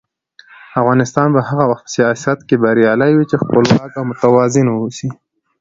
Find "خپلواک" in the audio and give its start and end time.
3.41-3.91